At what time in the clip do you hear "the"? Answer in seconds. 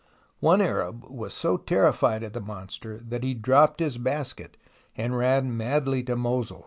2.33-2.41